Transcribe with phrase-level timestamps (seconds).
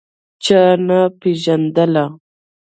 [0.43, 2.05] چا نه پېژندله.